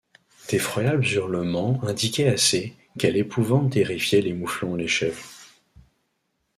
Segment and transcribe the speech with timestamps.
[0.49, 5.29] D’effroyables hurlements indiquaient assez quelle épouvante terrifiait les mouflons et les chèvres.